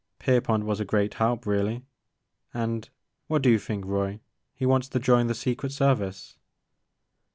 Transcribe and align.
Pierpont 0.17 0.65
was 0.65 0.79
a 0.79 0.83
great 0.83 1.13
help, 1.13 1.45
really,— 1.45 1.83
and, 2.55 2.89
what 3.27 3.43
do 3.43 3.51
you 3.51 3.59
think, 3.59 3.85
Roy? 3.85 4.19
He 4.55 4.65
wants 4.65 4.89
to 4.89 4.99
join 4.99 5.27
the 5.27 5.35
Secret 5.35 5.71
Service 5.71 6.39